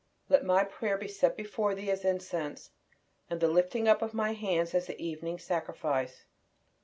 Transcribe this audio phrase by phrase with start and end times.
[0.29, 2.71] "LET MY PRAYER BE SET FORTH BEFORE THEE AS INCENSE:
[3.29, 6.25] AND THE LIFTING UP OF MY HANDS AS THE EVENING SACRIFICE."